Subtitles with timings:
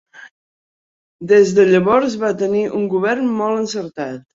[1.33, 4.23] Des de llavors va tenir un govern molt encertat.